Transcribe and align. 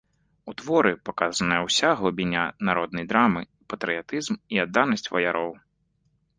У 0.51 0.53
творы 0.61 0.93
паказаная 1.09 1.59
ўся 1.67 1.91
глыбіня 1.99 2.47
народнай 2.71 3.05
драмы, 3.13 3.41
патрыятызм 3.75 4.33
і 4.57 4.65
адданасць 4.67 5.11
ваяроў. 5.15 5.51